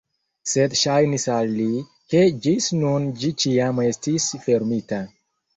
Sed 0.51 0.71
ŝajnis 0.83 1.25
al 1.33 1.53
li, 1.57 1.67
ke 2.15 2.23
ĝis 2.47 2.71
nun 2.79 3.05
ĝi 3.21 3.33
ĉiam 3.45 3.85
estis 3.87 4.29
fermita. 4.49 5.05